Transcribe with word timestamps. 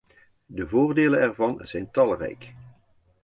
De 0.47 0.65
voordelen 0.67 1.19
ervan 1.21 1.59
zijn 1.63 1.91
talrijk. 1.91 2.53